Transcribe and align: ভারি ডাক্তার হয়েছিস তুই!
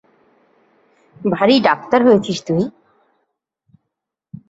ভারি 1.31 1.55
ডাক্তার 1.67 1.99
হয়েছিস 2.07 2.37
তুই! 2.47 2.63